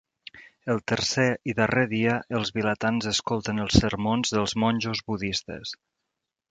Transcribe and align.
El 0.73 0.79
tercer 0.91 1.25
i 1.53 1.55
darrer 1.59 1.83
dia, 1.93 2.17
els 2.39 2.51
vilatans 2.57 3.11
escolten 3.15 3.65
els 3.67 3.79
sermons 3.85 4.35
dels 4.39 4.61
monjos 4.65 5.09
budistes. 5.13 5.81